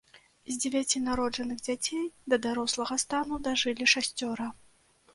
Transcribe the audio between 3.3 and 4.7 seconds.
дажылі шасцёра.